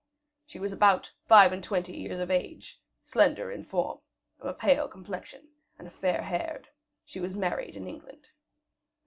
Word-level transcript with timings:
She 0.47 0.57
was 0.57 0.73
about 0.73 1.11
five 1.27 1.51
and 1.53 1.63
twenty 1.63 1.95
years 1.95 2.19
of 2.19 2.31
age, 2.31 2.81
slender 3.03 3.51
in 3.51 3.63
form, 3.63 3.99
of 4.39 4.47
a 4.47 4.53
pale 4.55 4.87
complexion, 4.87 5.49
and 5.77 5.93
fair 5.93 6.23
haired; 6.23 6.69
she 7.05 7.19
was 7.19 7.37
married 7.37 7.75
in 7.75 7.87
England." 7.87 8.29